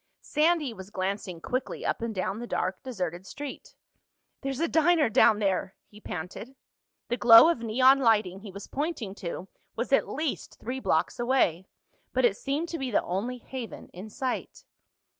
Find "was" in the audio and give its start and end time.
0.73-0.89, 8.51-8.65, 9.75-9.93